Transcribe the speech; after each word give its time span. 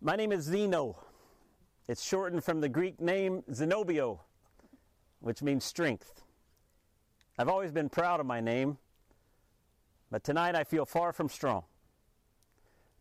My 0.00 0.14
name 0.14 0.30
is 0.30 0.44
Zeno. 0.44 0.96
It's 1.88 2.04
shortened 2.04 2.44
from 2.44 2.60
the 2.60 2.68
Greek 2.68 3.00
name 3.00 3.42
Zenobio, 3.50 4.20
which 5.18 5.42
means 5.42 5.64
strength. 5.64 6.22
I've 7.36 7.48
always 7.48 7.72
been 7.72 7.88
proud 7.88 8.20
of 8.20 8.26
my 8.26 8.40
name, 8.40 8.78
but 10.08 10.22
tonight 10.22 10.54
I 10.54 10.62
feel 10.62 10.86
far 10.86 11.12
from 11.12 11.28
strong. 11.28 11.64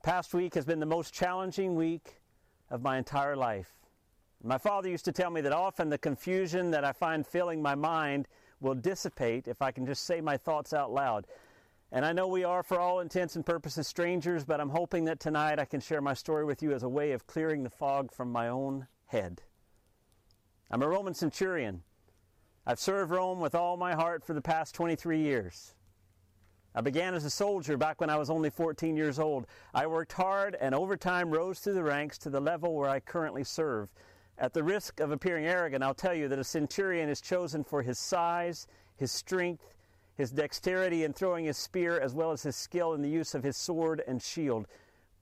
Past 0.02 0.34
week 0.34 0.56
has 0.56 0.66
been 0.66 0.80
the 0.80 0.88
most 0.88 1.14
challenging 1.14 1.76
week 1.76 2.20
of 2.72 2.82
my 2.82 2.98
entire 2.98 3.36
life. 3.36 3.74
My 4.44 4.58
father 4.58 4.90
used 4.90 5.06
to 5.06 5.12
tell 5.12 5.30
me 5.30 5.42
that 5.42 5.54
often 5.54 5.90
the 5.90 6.00
confusion 6.00 6.72
that 6.72 6.84
I 6.84 6.94
find 6.94 7.28
filling 7.28 7.62
my 7.62 7.76
mind 7.76 8.28
will 8.60 8.74
dissipate 8.74 9.48
if 9.48 9.62
I 9.62 9.70
can 9.70 9.86
just 9.86 10.06
say 10.06 10.20
my 10.20 10.36
thoughts 10.36 10.74
out 10.74 10.92
loud. 10.92 11.28
And 11.92 12.06
I 12.06 12.12
know 12.12 12.28
we 12.28 12.44
are, 12.44 12.64
for 12.64 12.80
all 12.80 13.00
intents 13.00 13.36
and 13.36 13.46
purposes, 13.46 13.88
strangers, 13.88 14.44
but 14.44 14.60
I'm 14.60 14.70
hoping 14.70 15.06
that 15.06 15.22
tonight 15.22 15.58
I 15.58 15.66
can 15.66 15.80
share 15.80 16.02
my 16.02 16.14
story 16.14 16.44
with 16.44 16.62
you 16.62 16.74
as 16.74 16.84
a 16.84 16.90
way 16.90 17.14
of 17.14 17.28
clearing 17.28 17.64
the 17.64 17.70
fog 17.70 18.12
from 18.12 18.32
my 18.32 18.50
own 18.50 18.88
head. 19.06 19.42
I'm 20.70 20.82
a 20.82 20.88
Roman 20.88 21.14
centurion. 21.14 21.84
I've 22.66 22.80
served 22.80 23.12
Rome 23.12 23.40
with 23.40 23.56
all 23.56 23.78
my 23.78 23.94
heart 23.94 24.26
for 24.26 24.34
the 24.34 24.42
past 24.42 24.76
23 24.76 25.20
years. 25.20 25.76
I 26.76 26.82
began 26.82 27.14
as 27.14 27.24
a 27.24 27.30
soldier 27.30 27.78
back 27.78 28.02
when 28.02 28.10
I 28.10 28.18
was 28.18 28.30
only 28.30 28.50
14 28.50 28.98
years 28.98 29.18
old. 29.18 29.48
I 29.74 29.88
worked 29.88 30.12
hard 30.12 30.58
and 30.60 30.76
over 30.76 30.98
time 30.98 31.32
rose 31.32 31.60
through 31.60 31.76
the 31.76 31.84
ranks 31.84 32.18
to 32.20 32.30
the 32.30 32.42
level 32.42 32.76
where 32.76 32.90
I 32.90 33.00
currently 33.00 33.46
serve. 33.46 33.90
At 34.38 34.54
the 34.54 34.64
risk 34.64 35.00
of 35.00 35.12
appearing 35.12 35.46
arrogant, 35.46 35.84
I'll 35.84 35.94
tell 35.94 36.14
you 36.14 36.28
that 36.28 36.38
a 36.38 36.44
centurion 36.44 37.08
is 37.08 37.22
chosen 37.22 37.64
for 37.64 37.82
his 37.82 37.98
size, 37.98 38.68
his 38.98 39.12
strength, 39.12 39.77
his 40.18 40.32
dexterity 40.32 41.04
in 41.04 41.14
throwing 41.14 41.46
his 41.46 41.58
spear, 41.58 42.00
as 42.00 42.14
well 42.14 42.32
as 42.32 42.44
his 42.44 42.56
skill 42.56 42.94
in 42.94 43.02
the 43.02 43.10
use 43.10 43.36
of 43.36 43.44
his 43.44 43.56
sword 43.56 44.04
and 44.08 44.22
shield. 44.22 44.68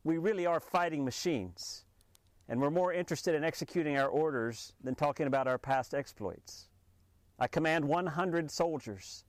We 0.04 0.18
really 0.18 0.46
are 0.46 0.60
fighting 0.60 1.04
machines, 1.04 1.86
and 2.48 2.62
we're 2.62 2.72
more 2.72 2.94
interested 2.94 3.36
in 3.36 3.44
executing 3.44 3.98
our 3.98 4.08
orders 4.08 4.74
than 4.84 4.96
talking 4.96 5.28
about 5.28 5.48
our 5.48 5.58
past 5.58 5.94
exploits. 5.94 6.70
I 7.38 7.48
command 7.48 7.86
100 7.86 8.50
soldiers. 8.50 9.26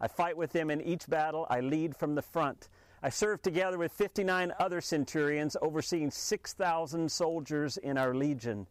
I 0.00 0.08
fight 0.08 0.36
with 0.36 0.52
them 0.52 0.70
in 0.70 0.80
each 0.80 1.08
battle. 1.08 1.46
I 1.48 1.60
lead 1.60 1.96
from 1.96 2.14
the 2.14 2.22
front. 2.22 2.68
I 3.02 3.08
serve 3.08 3.40
together 3.42 3.78
with 3.78 3.92
59 3.92 4.52
other 4.58 4.80
centurions, 4.80 5.56
overseeing 5.62 6.10
6,000 6.10 7.10
soldiers 7.10 7.76
in 7.76 7.96
our 7.96 8.14
legion 8.14 8.66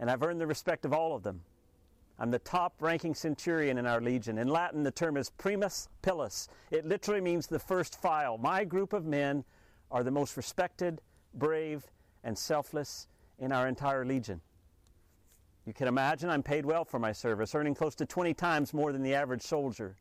and 0.00 0.10
I've 0.10 0.22
earned 0.22 0.40
the 0.40 0.46
respect 0.46 0.84
of 0.84 0.92
all 0.92 1.14
of 1.14 1.22
them. 1.22 1.42
I'm 2.20 2.30
the 2.30 2.38
top 2.38 2.74
ranking 2.80 3.14
centurion 3.14 3.78
in 3.78 3.86
our 3.86 4.00
legion. 4.00 4.36
In 4.36 4.46
Latin, 4.46 4.82
the 4.82 4.90
term 4.90 5.16
is 5.16 5.30
primus 5.30 5.88
pilus. 6.02 6.48
It 6.70 6.84
literally 6.84 7.22
means 7.22 7.46
the 7.46 7.58
first 7.58 7.98
file. 8.00 8.36
My 8.36 8.62
group 8.62 8.92
of 8.92 9.06
men 9.06 9.42
are 9.90 10.04
the 10.04 10.10
most 10.10 10.36
respected, 10.36 11.00
brave, 11.32 11.82
and 12.22 12.36
selfless 12.36 13.08
in 13.38 13.52
our 13.52 13.66
entire 13.66 14.04
legion. 14.04 14.42
You 15.64 15.72
can 15.72 15.88
imagine 15.88 16.28
I'm 16.28 16.42
paid 16.42 16.66
well 16.66 16.84
for 16.84 16.98
my 16.98 17.12
service, 17.12 17.54
earning 17.54 17.74
close 17.74 17.94
to 17.96 18.06
20 18.06 18.34
times 18.34 18.74
more 18.74 18.92
than 18.92 19.02
the 19.02 19.14
average 19.14 19.42
soldier. 19.42 19.96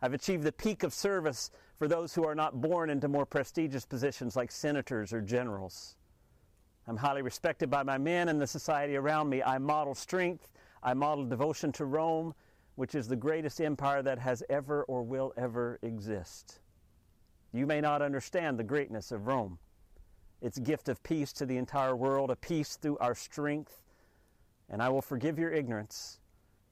I've 0.00 0.14
achieved 0.14 0.44
the 0.44 0.52
peak 0.52 0.84
of 0.84 0.94
service 0.94 1.50
for 1.76 1.88
those 1.88 2.14
who 2.14 2.24
are 2.24 2.34
not 2.36 2.60
born 2.60 2.88
into 2.88 3.08
more 3.08 3.26
prestigious 3.26 3.84
positions 3.84 4.36
like 4.36 4.52
senators 4.52 5.12
or 5.12 5.20
generals. 5.20 5.96
I'm 6.86 6.96
highly 6.96 7.22
respected 7.22 7.68
by 7.68 7.82
my 7.82 7.98
men 7.98 8.28
and 8.28 8.40
the 8.40 8.46
society 8.46 8.94
around 8.94 9.28
me. 9.28 9.42
I 9.42 9.58
model 9.58 9.94
strength. 9.94 10.48
I 10.86 10.94
model 10.94 11.24
devotion 11.24 11.72
to 11.72 11.84
Rome, 11.84 12.32
which 12.76 12.94
is 12.94 13.08
the 13.08 13.16
greatest 13.16 13.60
empire 13.60 14.02
that 14.02 14.20
has 14.20 14.44
ever 14.48 14.84
or 14.84 15.02
will 15.02 15.32
ever 15.36 15.80
exist. 15.82 16.60
You 17.52 17.66
may 17.66 17.80
not 17.80 18.02
understand 18.02 18.56
the 18.56 18.64
greatness 18.64 19.10
of 19.10 19.26
Rome, 19.26 19.58
its 20.40 20.60
gift 20.60 20.88
of 20.88 21.02
peace 21.02 21.32
to 21.34 21.44
the 21.44 21.56
entire 21.56 21.96
world, 21.96 22.30
a 22.30 22.36
peace 22.36 22.76
through 22.76 22.98
our 22.98 23.16
strength, 23.16 23.82
and 24.70 24.80
I 24.80 24.88
will 24.88 25.02
forgive 25.02 25.40
your 25.40 25.50
ignorance 25.50 26.20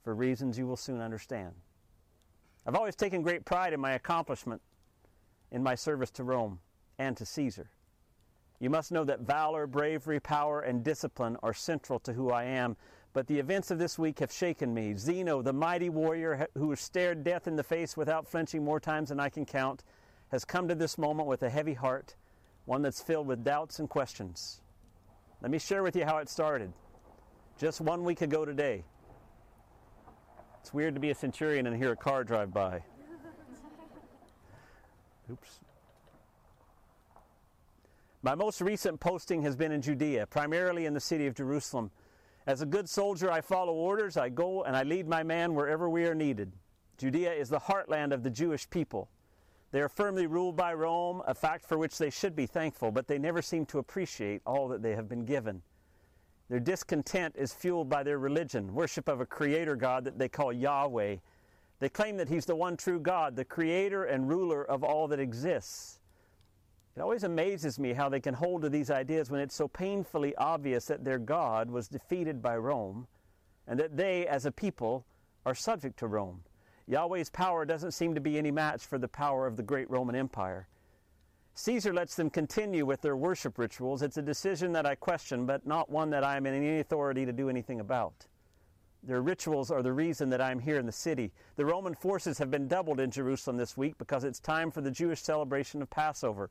for 0.04 0.14
reasons 0.14 0.56
you 0.56 0.66
will 0.68 0.76
soon 0.76 1.00
understand. 1.00 1.52
I've 2.64 2.76
always 2.76 2.94
taken 2.94 3.20
great 3.20 3.44
pride 3.44 3.72
in 3.72 3.80
my 3.80 3.94
accomplishment 3.94 4.62
in 5.50 5.60
my 5.60 5.74
service 5.74 6.10
to 6.12 6.22
Rome 6.22 6.60
and 6.98 7.16
to 7.16 7.26
Caesar. 7.26 7.68
You 8.60 8.70
must 8.70 8.92
know 8.92 9.04
that 9.04 9.20
valor, 9.20 9.66
bravery, 9.66 10.20
power, 10.20 10.60
and 10.60 10.84
discipline 10.84 11.36
are 11.42 11.52
central 11.52 11.98
to 12.00 12.12
who 12.12 12.30
I 12.30 12.44
am. 12.44 12.76
But 13.14 13.28
the 13.28 13.38
events 13.38 13.70
of 13.70 13.78
this 13.78 13.96
week 13.96 14.18
have 14.18 14.32
shaken 14.32 14.74
me. 14.74 14.94
Zeno, 14.94 15.40
the 15.40 15.52
mighty 15.52 15.88
warrior 15.88 16.48
who 16.58 16.74
stared 16.74 17.22
death 17.22 17.46
in 17.46 17.54
the 17.54 17.62
face 17.62 17.96
without 17.96 18.28
flinching 18.28 18.64
more 18.64 18.80
times 18.80 19.10
than 19.10 19.20
I 19.20 19.28
can 19.28 19.46
count, 19.46 19.84
has 20.32 20.44
come 20.44 20.66
to 20.66 20.74
this 20.74 20.98
moment 20.98 21.28
with 21.28 21.44
a 21.44 21.48
heavy 21.48 21.74
heart, 21.74 22.16
one 22.64 22.82
that's 22.82 23.00
filled 23.00 23.28
with 23.28 23.44
doubts 23.44 23.78
and 23.78 23.88
questions. 23.88 24.60
Let 25.40 25.52
me 25.52 25.60
share 25.60 25.84
with 25.84 25.94
you 25.94 26.04
how 26.04 26.18
it 26.18 26.28
started. 26.28 26.72
Just 27.56 27.80
one 27.80 28.02
week 28.02 28.20
ago 28.20 28.44
today, 28.44 28.82
it's 30.60 30.74
weird 30.74 30.94
to 30.94 31.00
be 31.00 31.10
a 31.10 31.14
centurion 31.14 31.68
and 31.68 31.76
hear 31.76 31.92
a 31.92 31.96
car 31.96 32.24
drive 32.24 32.52
by. 32.52 32.82
Oops. 35.30 35.60
My 38.22 38.34
most 38.34 38.60
recent 38.60 38.98
posting 38.98 39.42
has 39.42 39.54
been 39.54 39.70
in 39.70 39.82
Judea, 39.82 40.26
primarily 40.26 40.86
in 40.86 40.94
the 40.94 41.00
city 41.00 41.28
of 41.28 41.36
Jerusalem. 41.36 41.92
As 42.46 42.60
a 42.60 42.66
good 42.66 42.88
soldier, 42.88 43.30
I 43.30 43.40
follow 43.40 43.72
orders, 43.72 44.18
I 44.18 44.28
go 44.28 44.64
and 44.64 44.76
I 44.76 44.82
lead 44.82 45.08
my 45.08 45.22
man 45.22 45.54
wherever 45.54 45.88
we 45.88 46.04
are 46.04 46.14
needed. 46.14 46.52
Judea 46.98 47.32
is 47.32 47.48
the 47.48 47.58
heartland 47.58 48.12
of 48.12 48.22
the 48.22 48.30
Jewish 48.30 48.68
people. 48.68 49.08
They 49.72 49.80
are 49.80 49.88
firmly 49.88 50.26
ruled 50.26 50.54
by 50.54 50.74
Rome, 50.74 51.22
a 51.26 51.34
fact 51.34 51.64
for 51.64 51.78
which 51.78 51.96
they 51.96 52.10
should 52.10 52.36
be 52.36 52.46
thankful, 52.46 52.92
but 52.92 53.08
they 53.08 53.18
never 53.18 53.40
seem 53.40 53.64
to 53.66 53.78
appreciate 53.78 54.42
all 54.46 54.68
that 54.68 54.82
they 54.82 54.94
have 54.94 55.08
been 55.08 55.24
given. 55.24 55.62
Their 56.50 56.60
discontent 56.60 57.34
is 57.36 57.54
fueled 57.54 57.88
by 57.88 58.02
their 58.02 58.18
religion, 58.18 58.74
worship 58.74 59.08
of 59.08 59.20
a 59.20 59.26
creator 59.26 59.74
God 59.74 60.04
that 60.04 60.18
they 60.18 60.28
call 60.28 60.52
Yahweh. 60.52 61.16
They 61.80 61.88
claim 61.88 62.18
that 62.18 62.28
He's 62.28 62.44
the 62.44 62.54
one 62.54 62.76
true 62.76 63.00
God, 63.00 63.34
the 63.34 63.44
creator 63.44 64.04
and 64.04 64.28
ruler 64.28 64.62
of 64.62 64.84
all 64.84 65.08
that 65.08 65.18
exists. 65.18 65.98
It 66.96 67.00
always 67.00 67.24
amazes 67.24 67.78
me 67.78 67.92
how 67.92 68.08
they 68.08 68.20
can 68.20 68.34
hold 68.34 68.62
to 68.62 68.68
these 68.68 68.90
ideas 68.90 69.30
when 69.30 69.40
it's 69.40 69.54
so 69.54 69.66
painfully 69.66 70.34
obvious 70.36 70.84
that 70.86 71.04
their 71.04 71.18
God 71.18 71.68
was 71.70 71.88
defeated 71.88 72.40
by 72.40 72.56
Rome 72.56 73.08
and 73.66 73.80
that 73.80 73.96
they, 73.96 74.26
as 74.26 74.46
a 74.46 74.52
people, 74.52 75.04
are 75.44 75.54
subject 75.54 75.98
to 75.98 76.06
Rome. 76.06 76.42
Yahweh's 76.86 77.30
power 77.30 77.64
doesn't 77.64 77.92
seem 77.92 78.14
to 78.14 78.20
be 78.20 78.38
any 78.38 78.50
match 78.50 78.86
for 78.86 78.98
the 78.98 79.08
power 79.08 79.46
of 79.46 79.56
the 79.56 79.62
great 79.62 79.90
Roman 79.90 80.14
Empire. 80.14 80.68
Caesar 81.54 81.92
lets 81.92 82.14
them 82.14 82.30
continue 82.30 82.84
with 82.84 83.00
their 83.00 83.16
worship 83.16 83.58
rituals. 83.58 84.02
It's 84.02 84.16
a 84.16 84.22
decision 84.22 84.72
that 84.72 84.86
I 84.86 84.94
question, 84.94 85.46
but 85.46 85.66
not 85.66 85.90
one 85.90 86.10
that 86.10 86.24
I 86.24 86.36
am 86.36 86.46
in 86.46 86.54
any 86.54 86.80
authority 86.80 87.24
to 87.24 87.32
do 87.32 87.48
anything 87.48 87.80
about. 87.80 88.26
Their 89.02 89.22
rituals 89.22 89.70
are 89.70 89.82
the 89.82 89.92
reason 89.92 90.30
that 90.30 90.40
I 90.40 90.50
am 90.50 90.58
here 90.58 90.78
in 90.78 90.86
the 90.86 90.92
city. 90.92 91.32
The 91.56 91.64
Roman 91.64 91.94
forces 91.94 92.38
have 92.38 92.50
been 92.50 92.68
doubled 92.68 93.00
in 93.00 93.10
Jerusalem 93.10 93.56
this 93.56 93.76
week 93.76 93.98
because 93.98 94.24
it's 94.24 94.40
time 94.40 94.70
for 94.70 94.80
the 94.80 94.90
Jewish 94.90 95.22
celebration 95.22 95.82
of 95.82 95.90
Passover. 95.90 96.50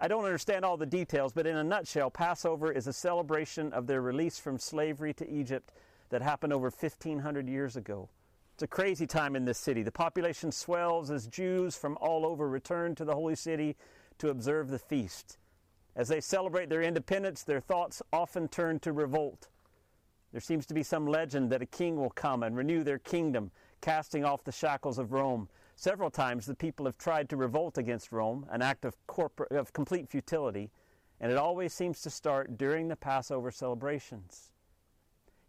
I 0.00 0.08
don't 0.08 0.24
understand 0.24 0.64
all 0.64 0.76
the 0.76 0.86
details, 0.86 1.32
but 1.32 1.46
in 1.46 1.56
a 1.56 1.64
nutshell, 1.64 2.10
Passover 2.10 2.72
is 2.72 2.86
a 2.86 2.92
celebration 2.92 3.72
of 3.72 3.86
their 3.86 4.02
release 4.02 4.38
from 4.38 4.58
slavery 4.58 5.14
to 5.14 5.30
Egypt 5.30 5.72
that 6.10 6.22
happened 6.22 6.52
over 6.52 6.70
1,500 6.70 7.48
years 7.48 7.76
ago. 7.76 8.08
It's 8.54 8.62
a 8.62 8.68
crazy 8.68 9.06
time 9.06 9.34
in 9.34 9.44
this 9.44 9.58
city. 9.58 9.82
The 9.82 9.90
population 9.90 10.52
swells 10.52 11.10
as 11.10 11.26
Jews 11.26 11.76
from 11.76 11.96
all 12.00 12.24
over 12.24 12.48
return 12.48 12.94
to 12.96 13.04
the 13.04 13.14
holy 13.14 13.34
city 13.34 13.76
to 14.18 14.30
observe 14.30 14.68
the 14.68 14.78
feast. 14.78 15.38
As 15.96 16.08
they 16.08 16.20
celebrate 16.20 16.68
their 16.68 16.82
independence, 16.82 17.42
their 17.42 17.60
thoughts 17.60 18.02
often 18.12 18.48
turn 18.48 18.80
to 18.80 18.92
revolt. 18.92 19.48
There 20.32 20.40
seems 20.40 20.66
to 20.66 20.74
be 20.74 20.82
some 20.82 21.06
legend 21.06 21.50
that 21.50 21.62
a 21.62 21.66
king 21.66 21.96
will 21.96 22.10
come 22.10 22.42
and 22.42 22.56
renew 22.56 22.82
their 22.82 22.98
kingdom, 22.98 23.52
casting 23.80 24.24
off 24.24 24.42
the 24.44 24.52
shackles 24.52 24.98
of 24.98 25.12
Rome. 25.12 25.48
Several 25.76 26.10
times 26.10 26.46
the 26.46 26.54
people 26.54 26.86
have 26.86 26.96
tried 26.98 27.28
to 27.28 27.36
revolt 27.36 27.78
against 27.78 28.12
Rome, 28.12 28.46
an 28.50 28.62
act 28.62 28.84
of, 28.84 28.96
corpor- 29.06 29.50
of 29.50 29.72
complete 29.72 30.08
futility, 30.08 30.70
and 31.20 31.30
it 31.30 31.38
always 31.38 31.72
seems 31.72 32.00
to 32.02 32.10
start 32.10 32.56
during 32.56 32.88
the 32.88 32.96
Passover 32.96 33.50
celebrations. 33.50 34.52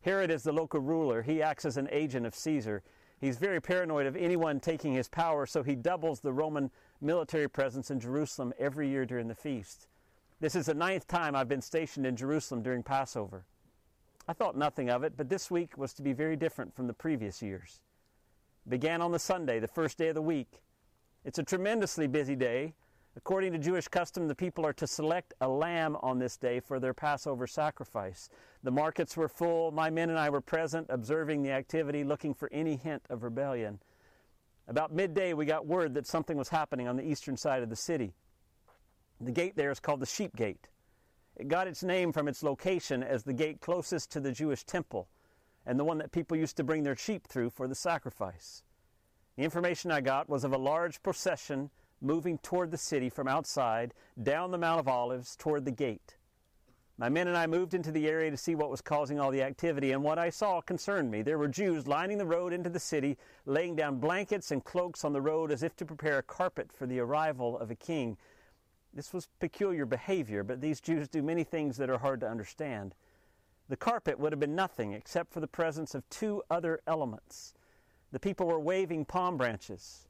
Herod 0.02 0.30
is 0.30 0.44
the 0.44 0.52
local 0.52 0.80
ruler. 0.80 1.22
He 1.22 1.42
acts 1.42 1.66
as 1.66 1.78
an 1.78 1.90
agent 1.92 2.26
of 2.26 2.36
Caesar. 2.36 2.84
He's 3.20 3.38
very 3.38 3.60
paranoid 3.60 4.06
of 4.06 4.16
anyone 4.16 4.60
taking 4.60 4.94
his 4.94 5.08
power, 5.08 5.46
so 5.46 5.64
he 5.64 5.76
doubles 5.76 6.20
the 6.20 6.34
Roman 6.34 6.70
military 7.02 7.48
presence 7.48 7.90
in 7.90 8.00
Jerusalem 8.00 8.54
every 8.60 8.90
year 8.90 9.06
during 9.06 9.28
the 9.28 9.36
feast. 9.36 9.88
This 10.40 10.56
is 10.56 10.66
the 10.68 10.74
ninth 10.74 11.08
time 11.08 11.36
I've 11.36 11.48
been 11.48 11.62
stationed 11.62 12.06
in 12.06 12.16
Jerusalem 12.16 12.62
during 12.62 12.84
Passover. 12.84 13.46
I 14.28 14.34
thought 14.34 14.58
nothing 14.58 14.90
of 14.90 15.04
it, 15.04 15.14
but 15.16 15.30
this 15.30 15.50
week 15.50 15.78
was 15.78 15.94
to 15.94 16.02
be 16.02 16.14
very 16.14 16.36
different 16.36 16.76
from 16.76 16.88
the 16.88 16.94
previous 16.94 17.42
years. 17.42 17.80
Began 18.68 19.00
on 19.00 19.12
the 19.12 19.20
Sunday, 19.20 19.60
the 19.60 19.68
first 19.68 19.96
day 19.98 20.08
of 20.08 20.16
the 20.16 20.24
week. 20.24 20.64
It's 21.24 21.38
a 21.38 21.44
tremendously 21.44 22.08
busy 22.08 22.36
day. 22.36 22.74
According 23.16 23.54
to 23.54 23.60
Jewish 23.60 23.88
custom, 23.88 24.28
the 24.28 24.34
people 24.34 24.66
are 24.66 24.74
to 24.74 24.88
select 24.88 25.36
a 25.40 25.48
lamb 25.48 25.96
on 26.02 26.18
this 26.18 26.36
day 26.36 26.60
for 26.60 26.80
their 26.80 26.94
Passover 26.94 27.46
sacrifice. 27.46 28.28
The 28.64 28.72
markets 28.72 29.16
were 29.16 29.30
full. 29.30 29.72
My 29.72 29.92
men 29.92 30.10
and 30.10 30.18
I 30.18 30.32
were 30.32 30.42
present, 30.42 30.88
observing 30.90 31.44
the 31.44 31.52
activity, 31.52 32.04
looking 32.04 32.34
for 32.34 32.50
any 32.52 32.76
hint 32.76 33.04
of 33.10 33.22
rebellion. 33.22 33.80
About 34.68 34.92
midday, 34.92 35.34
we 35.34 35.46
got 35.46 35.68
word 35.68 35.94
that 35.94 36.08
something 36.08 36.36
was 36.36 36.50
happening 36.50 36.88
on 36.88 36.98
the 36.98 37.08
eastern 37.08 37.38
side 37.38 37.62
of 37.62 37.70
the 37.70 37.76
city. 37.76 38.16
The 39.22 39.32
gate 39.32 39.56
there 39.56 39.70
is 39.70 39.80
called 39.80 40.00
the 40.00 40.08
Sheep 40.08 40.36
Gate. 40.36 40.70
It 41.36 41.50
got 41.50 41.68
its 41.68 41.84
name 41.84 42.12
from 42.12 42.28
its 42.28 42.42
location 42.42 43.04
as 43.04 43.24
the 43.24 43.34
gate 43.34 43.62
closest 43.62 44.12
to 44.14 44.20
the 44.20 44.32
Jewish 44.32 44.64
temple 44.64 45.08
and 45.66 45.80
the 45.80 45.84
one 45.84 45.98
that 45.98 46.12
people 46.12 46.38
used 46.38 46.58
to 46.58 46.64
bring 46.64 46.84
their 46.84 46.96
sheep 46.96 47.28
through 47.28 47.50
for 47.50 47.68
the 47.68 47.76
sacrifice. 47.76 48.64
The 49.36 49.44
information 49.44 49.92
I 49.92 50.02
got 50.02 50.30
was 50.30 50.44
of 50.44 50.54
a 50.54 50.58
large 50.58 51.02
procession 51.04 51.70
moving 52.02 52.38
toward 52.38 52.72
the 52.72 52.78
city 52.78 53.10
from 53.10 53.28
outside, 53.28 53.94
down 54.22 54.52
the 54.52 54.58
Mount 54.58 54.80
of 54.80 54.88
Olives 54.88 55.36
toward 55.36 55.66
the 55.66 55.72
gate. 55.72 56.18
My 56.98 57.10
men 57.10 57.28
and 57.28 57.36
I 57.36 57.46
moved 57.46 57.74
into 57.74 57.92
the 57.92 58.08
area 58.08 58.32
to 58.32 58.38
see 58.38 58.56
what 58.56 58.70
was 58.70 58.80
causing 58.80 59.20
all 59.20 59.32
the 59.32 59.44
activity, 59.44 59.92
and 59.92 60.02
what 60.02 60.18
I 60.18 60.30
saw 60.30 60.62
concerned 60.62 61.12
me. 61.12 61.22
There 61.22 61.38
were 61.38 61.50
Jews 61.50 61.88
lining 61.88 62.18
the 62.18 62.26
road 62.26 62.54
into 62.54 62.70
the 62.70 62.80
city, 62.80 63.18
laying 63.46 63.76
down 63.76 64.00
blankets 64.00 64.52
and 64.52 64.64
cloaks 64.64 65.04
on 65.04 65.12
the 65.12 65.22
road 65.22 65.52
as 65.52 65.62
if 65.62 65.76
to 65.78 65.86
prepare 65.86 66.20
a 66.20 66.24
carpet 66.24 66.72
for 66.72 66.86
the 66.86 67.00
arrival 67.00 67.58
of 67.58 67.70
a 67.70 67.76
king. 67.76 68.16
This 68.94 69.14
was 69.14 69.28
peculiar 69.42 69.86
behavior, 69.86 70.42
but 70.42 70.62
these 70.62 70.80
Jews 70.80 71.10
do 71.10 71.22
many 71.22 71.44
things 71.44 71.76
that 71.78 71.90
are 71.90 71.98
hard 71.98 72.22
to 72.22 72.30
understand. 72.30 72.96
The 73.68 73.78
carpet 73.78 74.20
would 74.20 74.32
have 74.32 74.40
been 74.40 74.56
nothing 74.56 74.94
except 74.94 75.34
for 75.34 75.40
the 75.40 75.48
presence 75.48 75.96
of 75.96 76.08
two 76.10 76.44
other 76.52 76.82
elements. 76.86 77.56
The 78.12 78.20
people 78.20 78.46
were 78.46 78.60
waving 78.60 79.06
palm 79.06 79.38
branches. 79.38 80.08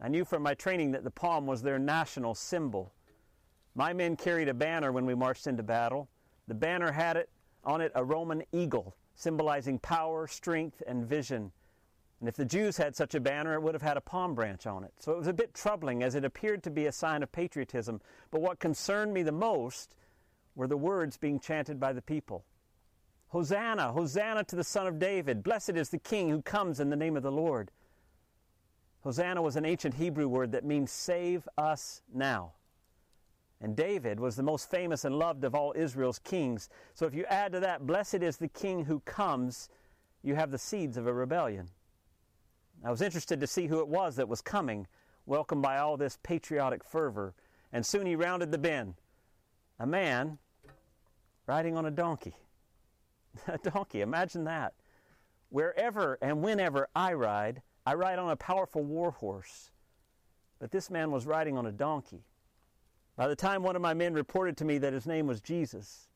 I 0.00 0.08
knew 0.08 0.24
from 0.24 0.42
my 0.42 0.54
training 0.54 0.90
that 0.92 1.04
the 1.04 1.10
palm 1.10 1.46
was 1.46 1.62
their 1.62 1.78
national 1.78 2.34
symbol. 2.34 2.92
My 3.74 3.92
men 3.92 4.16
carried 4.16 4.48
a 4.48 4.54
banner 4.54 4.90
when 4.90 5.06
we 5.06 5.14
marched 5.14 5.46
into 5.46 5.62
battle. 5.62 6.08
The 6.48 6.54
banner 6.54 6.90
had 6.90 7.16
it 7.16 7.30
on 7.62 7.80
it 7.80 7.92
a 7.94 8.04
Roman 8.04 8.42
eagle, 8.50 8.96
symbolizing 9.14 9.78
power, 9.78 10.26
strength, 10.26 10.82
and 10.86 11.06
vision. 11.06 11.52
And 12.18 12.28
if 12.28 12.34
the 12.34 12.44
Jews 12.44 12.76
had 12.76 12.96
such 12.96 13.14
a 13.14 13.20
banner, 13.20 13.54
it 13.54 13.62
would 13.62 13.74
have 13.74 13.82
had 13.82 13.96
a 13.96 14.00
palm 14.00 14.34
branch 14.34 14.66
on 14.66 14.82
it. 14.82 14.92
So 14.98 15.12
it 15.12 15.18
was 15.18 15.28
a 15.28 15.32
bit 15.32 15.54
troubling 15.54 16.02
as 16.02 16.16
it 16.16 16.24
appeared 16.24 16.64
to 16.64 16.70
be 16.70 16.86
a 16.86 16.92
sign 16.92 17.22
of 17.22 17.30
patriotism. 17.30 18.00
But 18.32 18.40
what 18.40 18.58
concerned 18.58 19.14
me 19.14 19.22
the 19.22 19.30
most 19.30 19.94
were 20.56 20.66
the 20.66 20.76
words 20.76 21.16
being 21.16 21.38
chanted 21.38 21.78
by 21.78 21.92
the 21.92 22.02
people 22.02 22.44
Hosanna, 23.28 23.92
Hosanna 23.92 24.44
to 24.44 24.56
the 24.56 24.64
Son 24.64 24.86
of 24.86 24.98
David. 24.98 25.42
Blessed 25.42 25.70
is 25.70 25.90
the 25.90 25.98
King 25.98 26.30
who 26.30 26.40
comes 26.42 26.80
in 26.80 26.88
the 26.88 26.96
name 26.96 27.16
of 27.16 27.22
the 27.22 27.32
Lord. 27.32 27.70
Hosanna 29.02 29.42
was 29.42 29.56
an 29.56 29.64
ancient 29.64 29.94
Hebrew 29.94 30.28
word 30.28 30.52
that 30.52 30.64
means 30.64 30.90
save 30.90 31.48
us 31.56 32.02
now. 32.12 32.52
And 33.60 33.76
David 33.76 34.20
was 34.20 34.36
the 34.36 34.42
most 34.42 34.70
famous 34.70 35.04
and 35.04 35.18
loved 35.18 35.44
of 35.44 35.54
all 35.54 35.72
Israel's 35.76 36.18
kings. 36.18 36.68
So 36.94 37.06
if 37.06 37.14
you 37.14 37.24
add 37.24 37.52
to 37.52 37.60
that, 37.60 37.86
blessed 37.86 38.22
is 38.22 38.36
the 38.36 38.48
king 38.48 38.84
who 38.84 39.00
comes, 39.00 39.68
you 40.22 40.34
have 40.34 40.50
the 40.50 40.58
seeds 40.58 40.96
of 40.96 41.06
a 41.06 41.12
rebellion. 41.12 41.68
I 42.84 42.90
was 42.90 43.02
interested 43.02 43.40
to 43.40 43.46
see 43.46 43.66
who 43.66 43.80
it 43.80 43.88
was 43.88 44.16
that 44.16 44.28
was 44.28 44.40
coming, 44.40 44.86
welcomed 45.26 45.62
by 45.62 45.78
all 45.78 45.96
this 45.96 46.18
patriotic 46.22 46.84
fervor. 46.84 47.34
And 47.72 47.84
soon 47.84 48.06
he 48.06 48.16
rounded 48.16 48.52
the 48.52 48.58
bend. 48.58 48.94
A 49.80 49.86
man 49.86 50.38
riding 51.46 51.76
on 51.76 51.86
a 51.86 51.90
donkey. 51.90 52.34
A 53.46 53.58
donkey, 53.70 54.00
imagine 54.00 54.44
that. 54.44 54.74
Wherever 55.50 56.18
and 56.20 56.42
whenever 56.42 56.88
I 56.94 57.12
ride, 57.14 57.62
I 57.86 57.94
ride 57.94 58.18
on 58.18 58.30
a 58.30 58.36
powerful 58.36 58.82
war 58.82 59.12
horse. 59.12 59.70
But 60.58 60.72
this 60.72 60.90
man 60.90 61.10
was 61.10 61.26
riding 61.26 61.56
on 61.56 61.66
a 61.66 61.72
donkey. 61.72 62.24
By 63.16 63.28
the 63.28 63.36
time 63.36 63.62
one 63.62 63.76
of 63.76 63.82
my 63.82 63.94
men 63.94 64.14
reported 64.14 64.56
to 64.58 64.64
me 64.64 64.78
that 64.78 64.92
his 64.92 65.06
name 65.06 65.26
was 65.26 65.40
Jesus, 65.40 66.08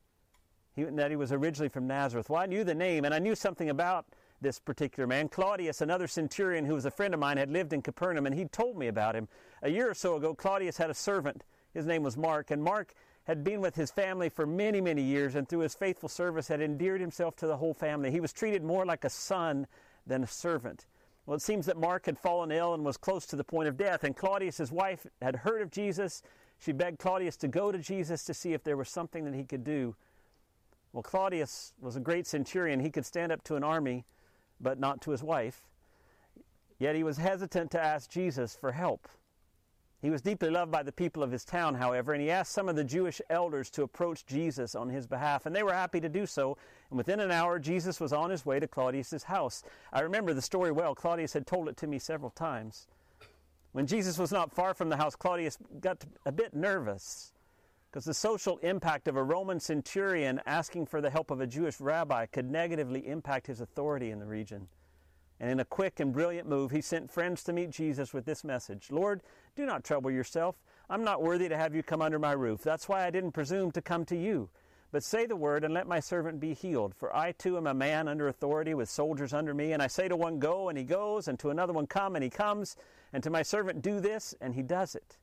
he, 0.74 0.84
that 0.84 1.10
he 1.10 1.16
was 1.16 1.32
originally 1.32 1.68
from 1.68 1.86
Nazareth, 1.86 2.30
well, 2.30 2.42
I 2.42 2.46
knew 2.46 2.64
the 2.64 2.74
name 2.74 3.04
and 3.04 3.14
I 3.14 3.18
knew 3.18 3.34
something 3.34 3.70
about 3.70 4.06
this 4.40 4.58
particular 4.58 5.06
man. 5.06 5.28
Claudius, 5.28 5.80
another 5.80 6.06
centurion 6.06 6.64
who 6.64 6.74
was 6.74 6.84
a 6.84 6.90
friend 6.90 7.14
of 7.14 7.20
mine, 7.20 7.36
had 7.36 7.50
lived 7.50 7.72
in 7.72 7.82
Capernaum 7.82 8.26
and 8.26 8.34
he 8.34 8.44
told 8.46 8.76
me 8.76 8.88
about 8.88 9.14
him. 9.14 9.28
A 9.62 9.70
year 9.70 9.90
or 9.90 9.94
so 9.94 10.16
ago, 10.16 10.34
Claudius 10.34 10.76
had 10.76 10.90
a 10.90 10.94
servant. 10.94 11.44
His 11.74 11.86
name 11.86 12.02
was 12.02 12.16
Mark, 12.16 12.50
and 12.50 12.62
Mark 12.62 12.94
had 13.24 13.44
been 13.44 13.60
with 13.60 13.76
his 13.76 13.90
family 13.90 14.28
for 14.28 14.46
many, 14.46 14.80
many 14.80 15.02
years 15.02 15.34
and 15.34 15.48
through 15.48 15.60
his 15.60 15.74
faithful 15.74 16.08
service 16.08 16.48
had 16.48 16.60
endeared 16.60 17.00
himself 17.00 17.36
to 17.36 17.46
the 17.46 17.56
whole 17.56 17.74
family. 17.74 18.10
He 18.10 18.20
was 18.20 18.32
treated 18.32 18.64
more 18.64 18.84
like 18.84 19.04
a 19.04 19.10
son 19.10 19.66
than 20.06 20.24
a 20.24 20.26
servant. 20.26 20.86
Well, 21.24 21.36
it 21.36 21.42
seems 21.42 21.66
that 21.66 21.76
Mark 21.76 22.06
had 22.06 22.18
fallen 22.18 22.50
ill 22.50 22.74
and 22.74 22.84
was 22.84 22.96
close 22.96 23.26
to 23.26 23.36
the 23.36 23.44
point 23.44 23.68
of 23.68 23.76
death, 23.76 24.02
and 24.02 24.16
Claudius, 24.16 24.56
his 24.56 24.72
wife, 24.72 25.06
had 25.20 25.36
heard 25.36 25.62
of 25.62 25.70
Jesus 25.70 26.22
she 26.62 26.70
begged 26.70 27.00
Claudius 27.00 27.36
to 27.38 27.48
go 27.48 27.72
to 27.72 27.78
Jesus 27.78 28.22
to 28.24 28.32
see 28.32 28.52
if 28.52 28.62
there 28.62 28.76
was 28.76 28.88
something 28.88 29.24
that 29.24 29.34
he 29.34 29.42
could 29.42 29.64
do. 29.64 29.96
Well, 30.92 31.02
Claudius 31.02 31.74
was 31.80 31.96
a 31.96 32.00
great 32.00 32.24
centurion. 32.24 32.78
He 32.78 32.90
could 32.90 33.04
stand 33.04 33.32
up 33.32 33.42
to 33.44 33.56
an 33.56 33.64
army, 33.64 34.04
but 34.60 34.78
not 34.78 35.00
to 35.02 35.10
his 35.10 35.24
wife. 35.24 35.62
Yet 36.78 36.94
he 36.94 37.02
was 37.02 37.16
hesitant 37.16 37.72
to 37.72 37.82
ask 37.82 38.08
Jesus 38.08 38.54
for 38.54 38.70
help. 38.70 39.08
He 40.02 40.10
was 40.10 40.20
deeply 40.20 40.50
loved 40.50 40.72
by 40.72 40.82
the 40.82 40.90
people 40.90 41.22
of 41.22 41.30
his 41.30 41.44
town, 41.44 41.76
however, 41.76 42.12
and 42.12 42.20
he 42.20 42.28
asked 42.28 42.50
some 42.50 42.68
of 42.68 42.74
the 42.74 42.82
Jewish 42.82 43.20
elders 43.30 43.70
to 43.70 43.84
approach 43.84 44.26
Jesus 44.26 44.74
on 44.74 44.88
his 44.88 45.06
behalf, 45.06 45.46
and 45.46 45.54
they 45.54 45.62
were 45.62 45.72
happy 45.72 46.00
to 46.00 46.08
do 46.08 46.26
so. 46.26 46.58
And 46.90 46.98
within 46.98 47.20
an 47.20 47.30
hour, 47.30 47.60
Jesus 47.60 48.00
was 48.00 48.12
on 48.12 48.28
his 48.28 48.44
way 48.44 48.58
to 48.58 48.66
Claudius's 48.66 49.22
house. 49.22 49.62
I 49.92 50.00
remember 50.00 50.34
the 50.34 50.42
story 50.42 50.72
well. 50.72 50.96
Claudius 50.96 51.32
had 51.32 51.46
told 51.46 51.68
it 51.68 51.76
to 51.76 51.86
me 51.86 52.00
several 52.00 52.32
times. 52.32 52.88
When 53.70 53.86
Jesus 53.86 54.18
was 54.18 54.32
not 54.32 54.52
far 54.52 54.74
from 54.74 54.88
the 54.88 54.96
house, 54.96 55.14
Claudius 55.14 55.56
got 55.80 56.04
a 56.26 56.32
bit 56.32 56.52
nervous 56.52 57.32
because 57.88 58.04
the 58.04 58.12
social 58.12 58.58
impact 58.58 59.06
of 59.06 59.16
a 59.16 59.22
Roman 59.22 59.60
centurion 59.60 60.40
asking 60.46 60.86
for 60.86 61.00
the 61.00 61.10
help 61.10 61.30
of 61.30 61.40
a 61.40 61.46
Jewish 61.46 61.80
rabbi 61.80 62.26
could 62.26 62.50
negatively 62.50 63.06
impact 63.06 63.46
his 63.46 63.60
authority 63.60 64.10
in 64.10 64.18
the 64.18 64.26
region. 64.26 64.66
And 65.42 65.50
in 65.50 65.60
a 65.60 65.64
quick 65.64 65.98
and 65.98 66.12
brilliant 66.12 66.48
move, 66.48 66.70
he 66.70 66.80
sent 66.80 67.10
friends 67.10 67.42
to 67.44 67.52
meet 67.52 67.70
Jesus 67.70 68.14
with 68.14 68.24
this 68.24 68.44
message 68.44 68.92
Lord, 68.92 69.22
do 69.56 69.66
not 69.66 69.82
trouble 69.82 70.10
yourself. 70.10 70.54
I'm 70.88 71.02
not 71.02 71.20
worthy 71.20 71.48
to 71.48 71.56
have 71.56 71.74
you 71.74 71.82
come 71.82 72.00
under 72.00 72.20
my 72.20 72.30
roof. 72.30 72.62
That's 72.62 72.88
why 72.88 73.04
I 73.04 73.10
didn't 73.10 73.32
presume 73.32 73.72
to 73.72 73.82
come 73.82 74.04
to 74.04 74.16
you. 74.16 74.50
But 74.92 75.02
say 75.02 75.26
the 75.26 75.34
word 75.34 75.64
and 75.64 75.74
let 75.74 75.88
my 75.88 75.98
servant 75.98 76.38
be 76.38 76.54
healed. 76.54 76.94
For 76.94 77.14
I 77.16 77.32
too 77.32 77.56
am 77.56 77.66
a 77.66 77.74
man 77.74 78.06
under 78.06 78.28
authority 78.28 78.72
with 78.74 78.88
soldiers 78.88 79.32
under 79.32 79.52
me. 79.52 79.72
And 79.72 79.82
I 79.82 79.88
say 79.88 80.06
to 80.06 80.14
one, 80.14 80.38
Go, 80.38 80.68
and 80.68 80.78
he 80.78 80.84
goes, 80.84 81.26
and 81.26 81.38
to 81.40 81.50
another 81.50 81.72
one, 81.72 81.88
Come, 81.88 82.14
and 82.14 82.22
he 82.22 82.30
comes, 82.30 82.76
and 83.12 83.20
to 83.24 83.30
my 83.30 83.42
servant, 83.42 83.82
Do 83.82 83.98
this, 83.98 84.36
and 84.40 84.54
he 84.54 84.62
does 84.62 84.94
it. 84.94 85.16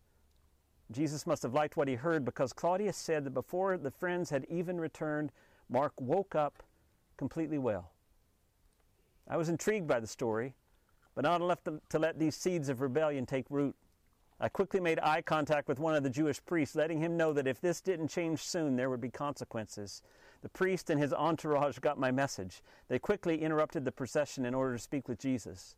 Jesus 0.92 1.26
must 1.26 1.44
have 1.44 1.54
liked 1.54 1.78
what 1.78 1.88
he 1.88 1.96
heard 1.96 2.26
because 2.26 2.52
Claudius 2.52 2.98
said 2.98 3.24
that 3.24 3.34
before 3.34 3.78
the 3.78 3.92
friends 3.92 4.32
had 4.32 4.46
even 4.50 4.82
returned, 4.82 5.32
Mark 5.70 5.94
woke 6.02 6.36
up 6.36 6.62
completely 7.16 7.60
well. 7.60 7.92
I 9.30 9.38
was 9.38 9.50
intrigued 9.50 9.88
by 9.88 10.00
the 10.00 10.08
story, 10.08 10.56
but 11.14 11.24
not 11.24 11.42
enough 11.42 11.64
to, 11.64 12.00
let 12.00 12.18
these 12.18 12.36
seeds 12.36 12.68
of 12.70 12.82
rebellion 12.82 13.26
take 13.26 13.46
root. 13.50 13.76
I 14.40 14.50
quickly 14.50 14.80
made 14.80 15.00
eye 15.00 15.22
contact 15.22 15.68
with 15.68 15.80
one 15.80 15.96
of 15.96 16.04
the 16.04 16.10
Jewish 16.10 16.44
priests, 16.46 16.76
letting 16.76 17.00
him 17.00 17.18
know 17.18 17.34
that 17.34 17.46
if 17.46 17.60
this 17.60 17.82
didn't 17.82 18.08
change 18.08 18.42
soon, 18.42 18.76
there 18.76 18.90
would 18.90 19.02
be 19.02 19.10
consequences. 19.10 20.02
The 20.42 20.50
priest 20.50 20.90
and 20.90 21.00
his 21.00 21.14
entourage 21.14 21.80
got 21.80 22.00
my 22.00 22.10
message. 22.10 22.64
They 22.88 23.00
quickly 23.00 23.42
interrupted 23.42 23.84
the 23.84 23.92
procession 23.92 24.46
in 24.46 24.56
order 24.56 24.74
to 24.78 24.82
speak 24.82 25.10
with 25.10 25.20
Jesus. 25.20 25.76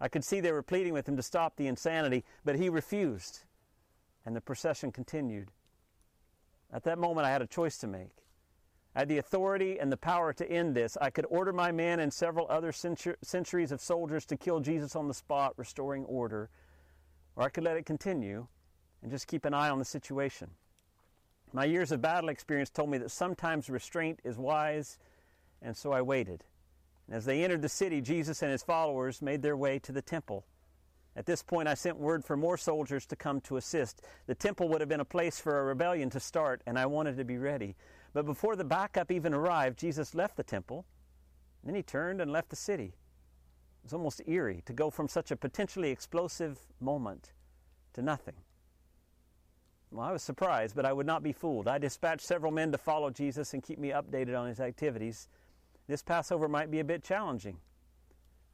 I 0.00 0.08
could 0.08 0.24
see 0.24 0.40
they 0.40 0.52
were 0.52 0.62
pleading 0.62 0.92
with 0.92 1.08
him 1.08 1.16
to 1.16 1.22
stop 1.22 1.56
the 1.56 1.66
insanity, 1.66 2.24
but 2.44 2.56
he 2.56 2.68
refused, 2.68 3.40
and 4.24 4.34
the 4.34 4.40
procession 4.40 4.92
continued. 4.92 5.50
At 6.72 6.84
that 6.84 6.98
moment, 6.98 7.26
I 7.26 7.30
had 7.30 7.42
a 7.42 7.46
choice 7.46 7.76
to 7.78 7.88
make. 7.88 8.24
I 8.94 9.00
had 9.00 9.08
the 9.08 9.18
authority 9.18 9.78
and 9.78 9.90
the 9.90 9.96
power 9.96 10.32
to 10.32 10.50
end 10.50 10.74
this. 10.74 10.96
I 11.00 11.10
could 11.10 11.26
order 11.28 11.52
my 11.52 11.70
men 11.72 12.00
and 12.00 12.12
several 12.12 12.46
other 12.50 12.72
centuries 12.72 13.72
of 13.72 13.80
soldiers 13.80 14.26
to 14.26 14.36
kill 14.36 14.60
Jesus 14.60 14.96
on 14.96 15.08
the 15.08 15.14
spot, 15.14 15.54
restoring 15.56 16.04
order 16.06 16.50
or 17.36 17.44
I 17.44 17.48
could 17.48 17.64
let 17.64 17.76
it 17.76 17.86
continue 17.86 18.46
and 19.02 19.10
just 19.10 19.26
keep 19.26 19.44
an 19.44 19.54
eye 19.54 19.70
on 19.70 19.78
the 19.78 19.84
situation. 19.84 20.50
My 21.52 21.64
years 21.64 21.90
of 21.90 22.02
battle 22.02 22.28
experience 22.28 22.70
told 22.70 22.90
me 22.90 22.98
that 22.98 23.10
sometimes 23.10 23.70
restraint 23.70 24.20
is 24.24 24.36
wise, 24.36 24.98
and 25.62 25.76
so 25.76 25.92
I 25.92 26.02
waited. 26.02 26.44
And 27.06 27.16
as 27.16 27.24
they 27.24 27.42
entered 27.42 27.62
the 27.62 27.68
city, 27.68 28.00
Jesus 28.00 28.42
and 28.42 28.52
his 28.52 28.62
followers 28.62 29.22
made 29.22 29.42
their 29.42 29.56
way 29.56 29.78
to 29.80 29.90
the 29.90 30.02
temple. 30.02 30.44
At 31.16 31.26
this 31.26 31.42
point, 31.42 31.66
I 31.66 31.74
sent 31.74 31.98
word 31.98 32.24
for 32.24 32.36
more 32.36 32.56
soldiers 32.56 33.04
to 33.06 33.16
come 33.16 33.40
to 33.42 33.56
assist. 33.56 34.02
The 34.26 34.34
temple 34.34 34.68
would 34.68 34.80
have 34.80 34.88
been 34.88 35.00
a 35.00 35.04
place 35.04 35.40
for 35.40 35.58
a 35.58 35.64
rebellion 35.64 36.08
to 36.10 36.20
start, 36.20 36.62
and 36.66 36.78
I 36.78 36.86
wanted 36.86 37.16
to 37.16 37.24
be 37.24 37.38
ready. 37.38 37.74
But 38.12 38.26
before 38.26 38.56
the 38.56 38.64
backup 38.64 39.10
even 39.12 39.32
arrived, 39.34 39.78
Jesus 39.78 40.14
left 40.14 40.36
the 40.36 40.42
temple. 40.42 40.84
Then 41.62 41.74
he 41.74 41.82
turned 41.82 42.20
and 42.20 42.32
left 42.32 42.50
the 42.50 42.56
city. 42.56 42.94
It 43.82 43.84
was 43.84 43.92
almost 43.92 44.22
eerie 44.26 44.62
to 44.66 44.72
go 44.72 44.90
from 44.90 45.08
such 45.08 45.30
a 45.30 45.36
potentially 45.36 45.90
explosive 45.90 46.58
moment 46.80 47.32
to 47.94 48.02
nothing. 48.02 48.34
Well, 49.90 50.06
I 50.06 50.12
was 50.12 50.22
surprised, 50.22 50.76
but 50.76 50.86
I 50.86 50.92
would 50.92 51.06
not 51.06 51.22
be 51.22 51.32
fooled. 51.32 51.66
I 51.66 51.78
dispatched 51.78 52.24
several 52.24 52.52
men 52.52 52.70
to 52.72 52.78
follow 52.78 53.10
Jesus 53.10 53.54
and 53.54 53.62
keep 53.62 53.78
me 53.78 53.90
updated 53.90 54.38
on 54.38 54.46
his 54.46 54.60
activities. 54.60 55.28
This 55.88 56.02
Passover 56.02 56.48
might 56.48 56.70
be 56.70 56.78
a 56.78 56.84
bit 56.84 57.02
challenging, 57.02 57.56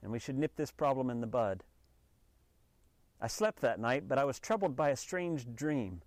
and 0.03 0.11
we 0.11 0.19
should 0.19 0.39
nip 0.39 0.57
this 0.57 0.71
problem 0.71 1.11
in 1.11 1.21
the 1.21 1.27
bud. 1.27 1.65
I 3.21 3.27
slept 3.27 3.61
that 3.61 3.81
night, 3.81 4.09
but 4.09 4.19
I 4.19 4.25
was 4.25 4.39
troubled 4.39 4.77
by 4.77 4.91
a 4.91 4.97
strange 4.97 5.47
dream. 5.55 6.01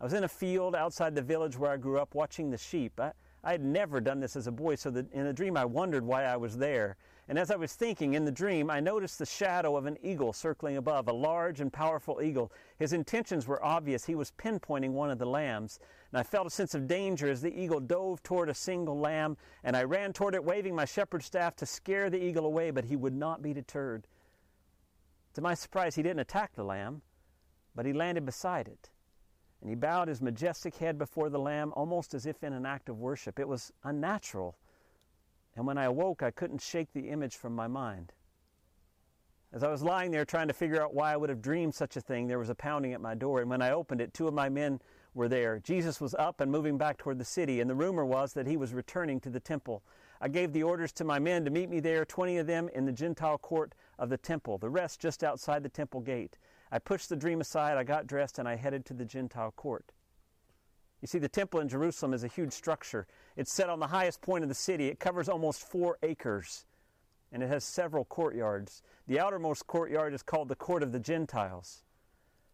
I 0.00 0.04
was 0.04 0.12
in 0.12 0.24
a 0.24 0.28
field 0.28 0.74
outside 0.74 1.14
the 1.14 1.22
village 1.22 1.58
where 1.58 1.70
I 1.70 1.76
grew 1.78 1.98
up 1.98 2.14
watching 2.14 2.50
the 2.50 2.58
sheep. 2.58 3.00
I, 3.00 3.12
I 3.42 3.52
had 3.52 3.64
never 3.64 4.00
done 4.00 4.20
this 4.20 4.36
as 4.36 4.46
a 4.46 4.52
boy, 4.52 4.74
so 4.74 4.90
in 4.90 5.24
the 5.24 5.32
dream 5.32 5.56
I 5.56 5.64
wondered 5.64 6.04
why 6.04 6.24
I 6.24 6.36
was 6.36 6.58
there. 6.58 6.96
And 7.28 7.38
as 7.38 7.50
I 7.50 7.56
was 7.56 7.72
thinking 7.72 8.14
in 8.14 8.24
the 8.24 8.30
dream, 8.30 8.70
I 8.70 8.78
noticed 8.78 9.18
the 9.18 9.26
shadow 9.26 9.76
of 9.76 9.86
an 9.86 9.98
eagle 10.02 10.32
circling 10.32 10.76
above, 10.76 11.08
a 11.08 11.12
large 11.12 11.60
and 11.60 11.72
powerful 11.72 12.20
eagle. 12.22 12.52
His 12.78 12.92
intentions 12.92 13.48
were 13.48 13.64
obvious. 13.64 14.04
He 14.04 14.14
was 14.14 14.32
pinpointing 14.32 14.90
one 14.90 15.10
of 15.10 15.18
the 15.18 15.26
lambs. 15.26 15.80
And 16.12 16.20
I 16.20 16.22
felt 16.22 16.46
a 16.46 16.50
sense 16.50 16.74
of 16.74 16.86
danger 16.86 17.28
as 17.28 17.40
the 17.40 17.58
eagle 17.58 17.80
dove 17.80 18.22
toward 18.22 18.48
a 18.48 18.54
single 18.54 18.98
lamb, 18.98 19.36
and 19.64 19.76
I 19.76 19.84
ran 19.84 20.12
toward 20.12 20.34
it, 20.34 20.44
waving 20.44 20.74
my 20.74 20.84
shepherd's 20.84 21.26
staff 21.26 21.56
to 21.56 21.66
scare 21.66 22.10
the 22.10 22.22
eagle 22.22 22.46
away, 22.46 22.70
but 22.70 22.84
he 22.84 22.96
would 22.96 23.14
not 23.14 23.42
be 23.42 23.52
deterred. 23.52 24.06
To 25.34 25.40
my 25.40 25.54
surprise, 25.54 25.96
he 25.96 26.02
didn't 26.02 26.20
attack 26.20 26.54
the 26.54 26.64
lamb, 26.64 27.02
but 27.74 27.86
he 27.86 27.92
landed 27.92 28.24
beside 28.24 28.68
it. 28.68 28.90
And 29.66 29.70
he 29.72 29.74
bowed 29.74 30.06
his 30.06 30.22
majestic 30.22 30.76
head 30.76 30.96
before 30.96 31.28
the 31.28 31.40
lamb, 31.40 31.72
almost 31.74 32.14
as 32.14 32.24
if 32.24 32.44
in 32.44 32.52
an 32.52 32.64
act 32.64 32.88
of 32.88 33.00
worship. 33.00 33.40
It 33.40 33.48
was 33.48 33.72
unnatural. 33.82 34.56
And 35.56 35.66
when 35.66 35.76
I 35.76 35.86
awoke, 35.86 36.22
I 36.22 36.30
couldn't 36.30 36.62
shake 36.62 36.92
the 36.92 37.08
image 37.08 37.34
from 37.34 37.52
my 37.52 37.66
mind. 37.66 38.12
As 39.52 39.64
I 39.64 39.68
was 39.68 39.82
lying 39.82 40.12
there 40.12 40.24
trying 40.24 40.46
to 40.46 40.54
figure 40.54 40.80
out 40.80 40.94
why 40.94 41.12
I 41.12 41.16
would 41.16 41.30
have 41.30 41.42
dreamed 41.42 41.74
such 41.74 41.96
a 41.96 42.00
thing, 42.00 42.28
there 42.28 42.38
was 42.38 42.48
a 42.48 42.54
pounding 42.54 42.92
at 42.92 43.00
my 43.00 43.16
door, 43.16 43.40
and 43.40 43.50
when 43.50 43.60
I 43.60 43.72
opened 43.72 44.00
it, 44.00 44.14
two 44.14 44.28
of 44.28 44.34
my 44.34 44.48
men 44.48 44.80
were 45.14 45.26
there. 45.28 45.58
Jesus 45.58 46.00
was 46.00 46.14
up 46.14 46.40
and 46.40 46.52
moving 46.52 46.78
back 46.78 46.96
toward 46.96 47.18
the 47.18 47.24
city, 47.24 47.60
and 47.60 47.68
the 47.68 47.74
rumor 47.74 48.04
was 48.06 48.34
that 48.34 48.46
he 48.46 48.56
was 48.56 48.72
returning 48.72 49.18
to 49.18 49.30
the 49.30 49.40
temple. 49.40 49.82
I 50.20 50.28
gave 50.28 50.52
the 50.52 50.62
orders 50.62 50.92
to 50.92 51.04
my 51.04 51.18
men 51.18 51.44
to 51.44 51.50
meet 51.50 51.70
me 51.70 51.80
there, 51.80 52.04
20 52.04 52.38
of 52.38 52.46
them 52.46 52.68
in 52.72 52.86
the 52.86 52.92
Gentile 52.92 53.38
court 53.38 53.74
of 53.98 54.10
the 54.10 54.16
temple, 54.16 54.58
the 54.58 54.70
rest 54.70 55.00
just 55.00 55.24
outside 55.24 55.64
the 55.64 55.68
temple 55.68 56.02
gate. 56.02 56.38
I 56.70 56.78
pushed 56.78 57.08
the 57.08 57.16
dream 57.16 57.40
aside, 57.40 57.76
I 57.76 57.84
got 57.84 58.06
dressed, 58.06 58.38
and 58.38 58.48
I 58.48 58.56
headed 58.56 58.84
to 58.86 58.94
the 58.94 59.04
Gentile 59.04 59.52
court. 59.52 59.92
You 61.00 61.08
see, 61.08 61.18
the 61.18 61.28
temple 61.28 61.60
in 61.60 61.68
Jerusalem 61.68 62.14
is 62.14 62.24
a 62.24 62.28
huge 62.28 62.52
structure. 62.52 63.06
It's 63.36 63.52
set 63.52 63.68
on 63.68 63.80
the 63.80 63.86
highest 63.86 64.22
point 64.22 64.42
of 64.42 64.48
the 64.48 64.54
city. 64.54 64.88
It 64.88 64.98
covers 64.98 65.28
almost 65.28 65.62
four 65.62 65.98
acres, 66.02 66.66
and 67.30 67.42
it 67.42 67.48
has 67.48 67.64
several 67.64 68.04
courtyards. 68.04 68.82
The 69.06 69.20
outermost 69.20 69.66
courtyard 69.66 70.14
is 70.14 70.22
called 70.22 70.48
the 70.48 70.56
Court 70.56 70.82
of 70.82 70.92
the 70.92 70.98
Gentiles. 70.98 71.84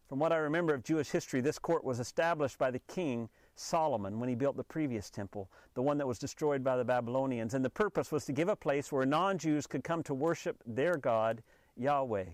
From 0.07 0.19
what 0.19 0.33
I 0.33 0.37
remember 0.37 0.73
of 0.73 0.83
Jewish 0.83 1.09
history, 1.09 1.41
this 1.41 1.57
court 1.57 1.83
was 1.83 1.99
established 1.99 2.59
by 2.59 2.69
the 2.69 2.79
king 2.79 3.29
Solomon 3.55 4.19
when 4.19 4.29
he 4.29 4.35
built 4.35 4.57
the 4.57 4.63
previous 4.63 5.09
temple, 5.09 5.49
the 5.73 5.81
one 5.81 5.97
that 5.97 6.07
was 6.07 6.19
destroyed 6.19 6.63
by 6.63 6.77
the 6.77 6.85
Babylonians. 6.85 7.53
And 7.53 7.63
the 7.63 7.69
purpose 7.69 8.11
was 8.11 8.25
to 8.25 8.33
give 8.33 8.49
a 8.49 8.55
place 8.55 8.91
where 8.91 9.05
non 9.05 9.37
Jews 9.37 9.65
could 9.65 9.83
come 9.83 10.03
to 10.03 10.13
worship 10.13 10.61
their 10.65 10.97
God, 10.97 11.41
Yahweh. 11.75 12.25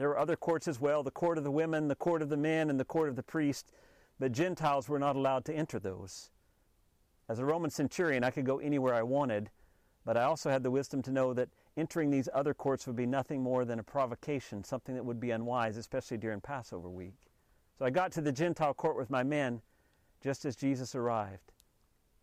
There 0.00 0.08
were 0.08 0.18
other 0.18 0.34
courts 0.34 0.66
as 0.66 0.80
well 0.80 1.02
the 1.02 1.10
court 1.10 1.36
of 1.36 1.44
the 1.44 1.50
women, 1.50 1.88
the 1.88 1.94
court 1.94 2.22
of 2.22 2.30
the 2.30 2.36
men, 2.38 2.70
and 2.70 2.80
the 2.80 2.86
court 2.86 3.10
of 3.10 3.16
the 3.16 3.22
priest—but 3.22 4.32
Gentiles 4.32 4.88
were 4.88 4.98
not 4.98 5.14
allowed 5.14 5.44
to 5.44 5.54
enter 5.54 5.78
those. 5.78 6.30
As 7.28 7.38
a 7.38 7.44
Roman 7.44 7.68
centurion, 7.68 8.24
I 8.24 8.30
could 8.30 8.46
go 8.46 8.60
anywhere 8.60 8.94
I 8.94 9.02
wanted, 9.02 9.50
but 10.06 10.16
I 10.16 10.22
also 10.22 10.48
had 10.48 10.62
the 10.62 10.70
wisdom 10.70 11.02
to 11.02 11.10
know 11.10 11.34
that 11.34 11.50
entering 11.76 12.08
these 12.08 12.30
other 12.32 12.54
courts 12.54 12.86
would 12.86 12.96
be 12.96 13.04
nothing 13.04 13.42
more 13.42 13.66
than 13.66 13.78
a 13.78 13.82
provocation, 13.82 14.64
something 14.64 14.94
that 14.94 15.04
would 15.04 15.20
be 15.20 15.32
unwise, 15.32 15.76
especially 15.76 16.16
during 16.16 16.40
Passover 16.40 16.88
week. 16.88 17.28
So 17.78 17.84
I 17.84 17.90
got 17.90 18.10
to 18.12 18.22
the 18.22 18.32
Gentile 18.32 18.72
court 18.72 18.96
with 18.96 19.10
my 19.10 19.22
men 19.22 19.60
just 20.22 20.46
as 20.46 20.56
Jesus 20.56 20.94
arrived. 20.94 21.52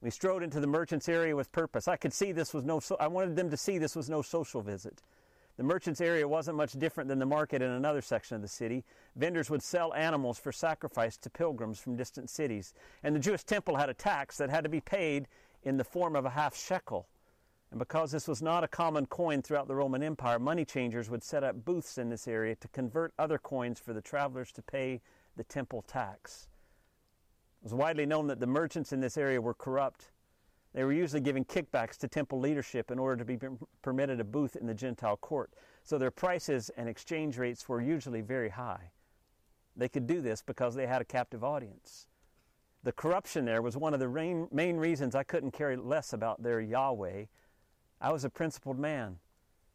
We 0.01 0.09
strode 0.09 0.41
into 0.41 0.59
the 0.59 0.65
merchants' 0.65 1.07
area 1.07 1.35
with 1.35 1.51
purpose. 1.51 1.87
I 1.87 1.95
could 1.95 2.11
see 2.11 2.31
this 2.31 2.55
was 2.55 2.63
no, 2.63 2.79
so- 2.79 2.97
I 2.99 3.05
wanted 3.05 3.35
them 3.35 3.51
to 3.51 3.57
see 3.57 3.77
this 3.77 3.95
was 3.95 4.09
no 4.09 4.23
social 4.23 4.63
visit. 4.63 5.03
The 5.57 5.63
merchants' 5.63 6.01
area 6.01 6.27
wasn't 6.27 6.57
much 6.57 6.73
different 6.73 7.07
than 7.07 7.17
the 7.17 7.25
market 7.25 7.63
in 7.63 7.71
another 7.71 8.01
section 8.01 8.35
of 8.35 8.43
the 8.43 8.47
city. 8.47 8.85
Vendors 9.15 9.49
would 9.49 9.63
sell 9.63 9.93
animals 9.95 10.37
for 10.37 10.51
sacrifice 10.51 11.17
to 11.17 11.31
pilgrims 11.31 11.79
from 11.79 11.95
distant 11.95 12.29
cities. 12.29 12.75
And 13.03 13.15
the 13.15 13.19
Jewish 13.19 13.43
temple 13.43 13.75
had 13.75 13.89
a 13.89 13.95
tax 13.95 14.37
that 14.37 14.51
had 14.51 14.63
to 14.63 14.69
be 14.69 14.81
paid 14.81 15.27
in 15.63 15.77
the 15.77 15.83
form 15.83 16.15
of 16.15 16.25
a 16.25 16.29
half 16.29 16.55
shekel. 16.55 17.07
And 17.71 17.79
because 17.79 18.11
this 18.11 18.27
was 18.27 18.41
not 18.41 18.63
a 18.63 18.67
common 18.67 19.07
coin 19.07 19.41
throughout 19.41 19.67
the 19.67 19.75
Roman 19.75 20.03
Empire, 20.03 20.39
money 20.39 20.63
changers 20.63 21.09
would 21.09 21.23
set 21.23 21.43
up 21.43 21.65
booths 21.65 21.97
in 21.97 22.09
this 22.09 22.27
area 22.27 22.55
to 22.55 22.67
convert 22.69 23.13
other 23.17 23.39
coins 23.39 23.79
for 23.79 23.93
the 23.93 24.01
travelers 24.01 24.51
to 24.53 24.61
pay 24.61 25.01
the 25.35 25.43
temple 25.43 25.81
tax. 25.81 26.47
It 27.61 27.65
was 27.65 27.73
widely 27.73 28.05
known 28.05 28.27
that 28.27 28.39
the 28.39 28.47
merchants 28.47 28.93
in 28.93 29.01
this 29.01 29.17
area 29.17 29.41
were 29.41 29.55
corrupt. 29.55 30.11
They 30.77 30.83
were 30.83 30.93
usually 30.93 31.21
giving 31.21 31.43
kickbacks 31.43 31.97
to 31.97 32.07
temple 32.07 32.39
leadership 32.39 32.91
in 32.91 32.99
order 32.99 33.15
to 33.17 33.25
be 33.25 33.39
permitted 33.81 34.19
a 34.19 34.23
booth 34.23 34.55
in 34.55 34.67
the 34.67 34.75
Gentile 34.75 35.17
court. 35.17 35.51
So 35.83 35.97
their 35.97 36.11
prices 36.11 36.69
and 36.77 36.87
exchange 36.87 37.39
rates 37.39 37.67
were 37.67 37.81
usually 37.81 38.21
very 38.21 38.49
high. 38.49 38.91
They 39.75 39.89
could 39.89 40.05
do 40.05 40.21
this 40.21 40.43
because 40.43 40.75
they 40.75 40.85
had 40.85 41.01
a 41.01 41.05
captive 41.05 41.43
audience. 41.43 42.05
The 42.83 42.91
corruption 42.91 43.43
there 43.43 43.63
was 43.63 43.75
one 43.75 43.95
of 43.95 43.99
the 43.99 44.47
main 44.51 44.77
reasons 44.77 45.15
I 45.15 45.23
couldn't 45.23 45.49
care 45.49 45.75
less 45.75 46.13
about 46.13 46.43
their 46.43 46.61
Yahweh. 46.61 47.25
I 47.99 48.11
was 48.11 48.23
a 48.23 48.29
principled 48.29 48.77
man, 48.77 49.17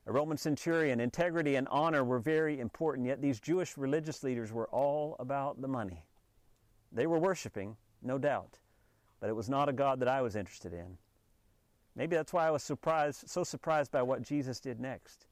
a 0.06 0.12
Roman 0.12 0.36
centurion. 0.36 1.00
Integrity 1.00 1.56
and 1.56 1.66
honor 1.66 2.04
were 2.04 2.20
very 2.20 2.60
important, 2.60 3.08
yet 3.08 3.20
these 3.20 3.40
Jewish 3.40 3.76
religious 3.76 4.22
leaders 4.22 4.52
were 4.52 4.68
all 4.68 5.16
about 5.18 5.60
the 5.62 5.66
money. 5.66 6.04
They 6.92 7.08
were 7.08 7.18
worshiping, 7.18 7.76
no 8.02 8.18
doubt, 8.18 8.60
but 9.22 9.30
it 9.30 9.36
was 9.36 9.48
not 9.48 9.68
a 9.68 9.72
God 9.72 10.00
that 10.00 10.08
I 10.08 10.20
was 10.20 10.34
interested 10.34 10.72
in. 10.72 10.98
Maybe 11.94 12.16
that's 12.16 12.32
why 12.32 12.48
I 12.48 12.50
was 12.50 12.64
surprised, 12.64 13.30
so 13.30 13.44
surprised 13.44 13.92
by 13.92 14.02
what 14.02 14.22
Jesus 14.22 14.58
did 14.58 14.80
next. 14.80 15.26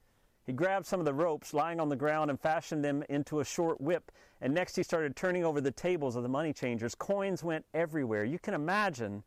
He 0.46 0.52
grabbed 0.52 0.86
some 0.86 1.00
of 1.00 1.06
the 1.06 1.12
ropes 1.12 1.52
lying 1.52 1.80
on 1.80 1.88
the 1.88 1.96
ground 1.96 2.30
and 2.30 2.38
fashioned 2.38 2.84
them 2.84 3.02
into 3.08 3.40
a 3.40 3.44
short 3.44 3.80
whip. 3.80 4.12
And 4.40 4.54
next 4.54 4.76
he 4.76 4.84
started 4.84 5.16
turning 5.16 5.44
over 5.44 5.60
the 5.60 5.72
tables 5.72 6.14
of 6.14 6.22
the 6.22 6.28
money 6.28 6.52
changers. 6.52 6.94
Coins 6.94 7.42
went 7.42 7.64
everywhere. 7.74 8.22
You 8.22 8.38
can 8.38 8.54
imagine 8.54 9.24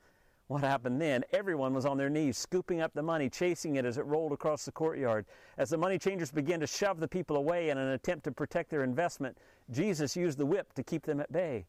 what 0.48 0.62
happened 0.62 1.01
then. 1.01 1.25
Everyone 1.34 1.74
was 1.74 1.86
on 1.86 1.98
their 1.98 2.10
knees, 2.10 2.38
scooping 2.38 2.79
up 2.79 2.93
the 2.93 3.03
money, 3.03 3.29
chasing 3.29 3.75
it 3.75 3.84
as 3.84 3.98
it 3.98 4.05
rolled 4.05 4.32
across 4.32 4.63
the 4.63 4.72
courtyard. 4.72 5.25
As 5.58 5.72
the 5.72 5.77
money 5.77 6.00
changers 6.00 6.32
began 6.32 6.62
to 6.62 6.67
shove 6.67 7.01
the 7.01 7.08
people 7.10 7.36
away 7.36 7.70
in 7.70 7.77
an 7.77 7.89
attempt 7.89 8.24
to 8.24 8.32
protect 8.32 8.70
their 8.70 8.86
investment, 8.86 9.38
Jesus 9.72 10.15
used 10.15 10.38
the 10.38 10.46
whip 10.46 10.72
to 10.75 10.84
keep 10.84 11.05
them 11.05 11.20
at 11.20 11.34
bay. 11.34 11.65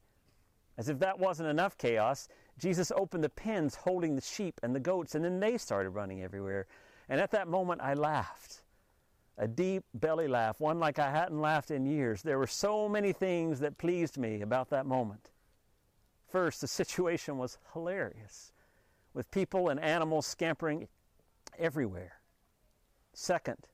As 0.76 0.88
if 0.88 0.98
that 0.98 1.18
wasn't 1.18 1.48
enough 1.48 1.78
chaos, 1.78 2.28
Jesus 2.58 2.92
opened 2.94 3.24
the 3.24 3.28
pens 3.28 3.76
holding 3.76 4.16
the 4.16 4.22
sheep 4.22 4.60
and 4.62 4.74
the 4.74 4.80
goats, 4.80 5.14
and 5.14 5.24
then 5.24 5.40
they 5.40 5.56
started 5.56 5.90
running 5.90 6.22
everywhere. 6.22 6.66
And 7.08 7.20
at 7.20 7.30
that 7.32 7.48
moment, 7.48 7.80
I 7.80 7.94
laughed. 7.94 8.62
A 9.36 9.48
deep 9.48 9.84
belly 9.94 10.28
laugh, 10.28 10.60
one 10.60 10.78
like 10.78 10.98
I 10.98 11.10
hadn't 11.10 11.40
laughed 11.40 11.70
in 11.70 11.86
years. 11.86 12.22
There 12.22 12.38
were 12.38 12.46
so 12.46 12.88
many 12.88 13.12
things 13.12 13.60
that 13.60 13.78
pleased 13.78 14.16
me 14.16 14.42
about 14.42 14.70
that 14.70 14.86
moment. 14.86 15.30
First, 16.28 16.60
the 16.60 16.68
situation 16.68 17.38
was 17.38 17.58
hilarious, 17.72 18.52
with 19.12 19.30
people 19.30 19.68
and 19.68 19.80
animals 19.80 20.26
scampering 20.26 20.88
everywhere. 21.58 22.20
Second, 23.12 23.68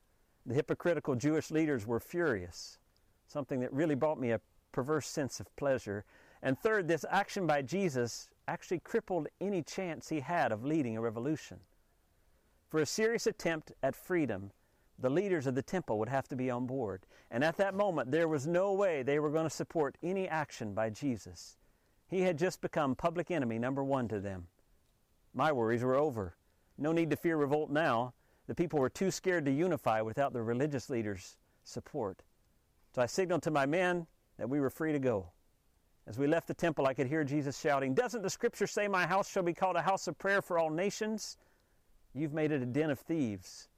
the 0.45 0.53
hypocritical 0.53 1.15
Jewish 1.15 1.51
leaders 1.51 1.85
were 1.85 1.99
furious, 1.99 2.79
something 3.27 3.59
that 3.59 3.73
really 3.73 3.95
brought 3.95 4.19
me 4.19 4.31
a 4.31 4.41
perverse 4.71 5.07
sense 5.07 5.39
of 5.39 5.55
pleasure. 5.55 6.05
And 6.43 6.57
third, 6.57 6.87
this 6.87 7.05
action 7.09 7.45
by 7.45 7.61
Jesus 7.61 8.29
actually 8.47 8.79
crippled 8.79 9.27
any 9.39 9.61
chance 9.61 10.09
he 10.09 10.19
had 10.19 10.51
of 10.51 10.65
leading 10.65 10.97
a 10.97 11.01
revolution. 11.01 11.59
For 12.69 12.79
a 12.79 12.85
serious 12.85 13.27
attempt 13.27 13.71
at 13.83 13.95
freedom, 13.95 14.51
the 14.97 15.09
leaders 15.09 15.47
of 15.47 15.55
the 15.55 15.61
temple 15.61 15.99
would 15.99 16.09
have 16.09 16.27
to 16.29 16.35
be 16.35 16.49
on 16.49 16.65
board. 16.65 17.05
And 17.29 17.43
at 17.43 17.57
that 17.57 17.73
moment, 17.73 18.11
there 18.11 18.27
was 18.27 18.47
no 18.47 18.73
way 18.73 19.03
they 19.03 19.19
were 19.19 19.29
going 19.29 19.45
to 19.45 19.49
support 19.49 19.97
any 20.03 20.27
action 20.27 20.73
by 20.73 20.89
Jesus. 20.89 21.57
He 22.07 22.21
had 22.21 22.37
just 22.37 22.61
become 22.61 22.95
public 22.95 23.31
enemy 23.31 23.57
number 23.57 23.83
one 23.83 24.07
to 24.09 24.19
them. 24.19 24.47
My 25.33 25.51
worries 25.51 25.83
were 25.83 25.95
over. 25.95 26.35
No 26.77 26.91
need 26.91 27.09
to 27.11 27.15
fear 27.15 27.37
revolt 27.37 27.69
now. 27.69 28.13
The 28.47 28.55
people 28.55 28.79
were 28.79 28.89
too 28.89 29.11
scared 29.11 29.45
to 29.45 29.51
unify 29.51 30.01
without 30.01 30.33
the 30.33 30.41
religious 30.41 30.89
leaders' 30.89 31.37
support. 31.63 32.23
So 32.93 33.01
I 33.01 33.05
signaled 33.05 33.43
to 33.43 33.51
my 33.51 33.65
men 33.65 34.07
that 34.37 34.49
we 34.49 34.59
were 34.59 34.69
free 34.69 34.91
to 34.91 34.99
go. 34.99 35.27
As 36.11 36.19
we 36.19 36.27
left 36.27 36.49
the 36.49 36.53
temple, 36.53 36.87
I 36.87 36.93
could 36.93 37.07
hear 37.07 37.23
Jesus 37.23 37.57
shouting, 37.57 37.93
Doesn't 37.93 38.21
the 38.21 38.29
scripture 38.29 38.67
say, 38.67 38.89
My 38.89 39.07
house 39.07 39.31
shall 39.31 39.43
be 39.43 39.53
called 39.53 39.77
a 39.77 39.81
house 39.81 40.09
of 40.09 40.17
prayer 40.17 40.41
for 40.41 40.59
all 40.59 40.69
nations? 40.69 41.37
You've 42.13 42.33
made 42.33 42.51
it 42.51 42.61
a 42.61 42.65
den 42.65 42.89
of 42.89 42.99
thieves. 42.99 43.69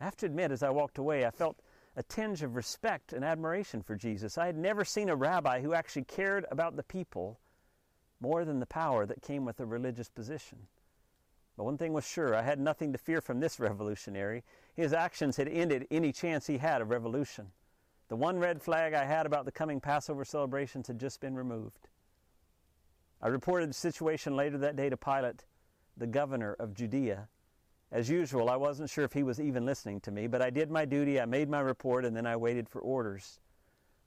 I 0.00 0.04
have 0.04 0.16
to 0.16 0.26
admit, 0.26 0.50
as 0.50 0.64
I 0.64 0.70
walked 0.70 0.98
away, 0.98 1.24
I 1.24 1.30
felt 1.30 1.60
a 1.94 2.02
tinge 2.02 2.42
of 2.42 2.56
respect 2.56 3.12
and 3.12 3.24
admiration 3.24 3.82
for 3.82 3.94
Jesus. 3.94 4.36
I 4.36 4.46
had 4.46 4.56
never 4.56 4.84
seen 4.84 5.08
a 5.08 5.14
rabbi 5.14 5.60
who 5.60 5.74
actually 5.74 6.06
cared 6.06 6.44
about 6.50 6.74
the 6.74 6.82
people 6.82 7.38
more 8.20 8.44
than 8.44 8.58
the 8.58 8.66
power 8.66 9.06
that 9.06 9.22
came 9.22 9.44
with 9.44 9.60
a 9.60 9.64
religious 9.64 10.08
position. 10.08 10.58
But 11.56 11.66
one 11.66 11.78
thing 11.78 11.92
was 11.92 12.04
sure 12.04 12.34
I 12.34 12.42
had 12.42 12.58
nothing 12.58 12.90
to 12.90 12.98
fear 12.98 13.20
from 13.20 13.38
this 13.38 13.60
revolutionary. 13.60 14.42
His 14.74 14.92
actions 14.92 15.36
had 15.36 15.46
ended 15.46 15.86
any 15.88 16.10
chance 16.10 16.48
he 16.48 16.58
had 16.58 16.82
of 16.82 16.90
revolution. 16.90 17.52
The 18.08 18.16
one 18.16 18.38
red 18.38 18.62
flag 18.62 18.94
I 18.94 19.04
had 19.04 19.26
about 19.26 19.44
the 19.44 19.52
coming 19.52 19.80
Passover 19.80 20.24
celebrations 20.24 20.86
had 20.86 20.98
just 20.98 21.20
been 21.20 21.34
removed. 21.34 21.88
I 23.20 23.28
reported 23.28 23.68
the 23.68 23.74
situation 23.74 24.34
later 24.34 24.56
that 24.58 24.76
day 24.76 24.88
to 24.88 24.96
Pilate, 24.96 25.44
the 25.96 26.06
governor 26.06 26.54
of 26.58 26.74
Judea. 26.74 27.28
As 27.90 28.08
usual, 28.08 28.48
I 28.48 28.56
wasn't 28.56 28.90
sure 28.90 29.04
if 29.04 29.12
he 29.12 29.22
was 29.22 29.40
even 29.40 29.66
listening 29.66 30.00
to 30.00 30.10
me, 30.10 30.26
but 30.26 30.40
I 30.40 30.50
did 30.50 30.70
my 30.70 30.84
duty, 30.84 31.20
I 31.20 31.26
made 31.26 31.50
my 31.50 31.60
report, 31.60 32.04
and 32.04 32.16
then 32.16 32.26
I 32.26 32.36
waited 32.36 32.68
for 32.68 32.80
orders. 32.80 33.40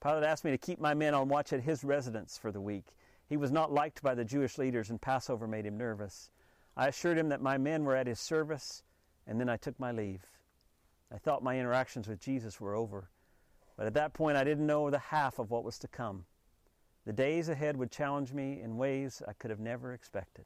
Pilate 0.02 0.24
asked 0.24 0.46
me 0.46 0.52
to 0.52 0.58
keep 0.58 0.80
my 0.80 0.94
men 0.94 1.14
on 1.14 1.30
watch 1.30 1.54
at 1.54 1.62
his 1.62 1.84
residence 1.84 2.38
for 2.38 2.52
the 2.52 2.62
week. 2.62 2.96
He 3.28 3.38
was 3.38 3.52
not 3.52 3.72
liked 3.72 4.02
by 4.02 4.16
the 4.16 4.26
Jewish 4.26 4.58
leaders, 4.58 4.90
and 4.90 5.00
Passover 5.00 5.48
made 5.48 5.66
him 5.66 5.78
nervous. 5.78 6.32
I 6.76 6.88
assured 6.88 7.18
him 7.18 7.30
that 7.30 7.42
my 7.42 7.58
men 7.58 7.84
were 7.84 7.96
at 7.96 8.08
his 8.08 8.20
service, 8.20 8.84
and 9.28 9.40
then 9.40 9.50
I 9.50 9.58
took 9.58 9.80
my 9.80 9.92
leave. 9.92 10.26
I 11.14 11.18
thought 11.18 11.44
my 11.44 11.60
interactions 11.60 12.08
with 12.08 12.20
Jesus 12.20 12.60
were 12.60 12.74
over. 12.74 13.10
But 13.82 13.88
at 13.88 13.94
that 13.96 14.14
point, 14.14 14.38
I 14.38 14.44
didn't 14.44 14.68
know 14.68 14.92
the 14.92 15.00
half 15.00 15.40
of 15.40 15.50
what 15.50 15.64
was 15.64 15.80
to 15.80 15.88
come. 15.88 16.26
The 17.08 17.14
days 17.14 17.50
ahead 17.50 17.76
would 17.78 17.90
challenge 17.90 18.32
me 18.32 18.62
in 18.62 18.78
ways 18.78 19.24
I 19.28 19.34
could 19.34 19.50
have 19.50 19.60
never 19.60 19.92
expected. 19.94 20.46